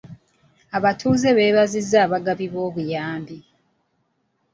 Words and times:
Abatuuze 0.77 1.27
beebazizza 1.37 1.97
abagabi 2.05 2.45
b'obuyambi. 2.53 3.37